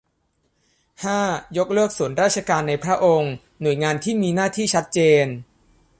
[1.03, 1.19] ห้า
[1.57, 5.25] ยกเลิกส่วนราชการในพระองค์ หน่วยงานที่มีหน้าที่ชัดเจน